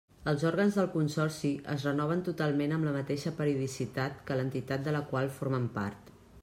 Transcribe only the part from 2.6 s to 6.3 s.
amb la mateixa periodicitat que l'entitat de la qual formen part.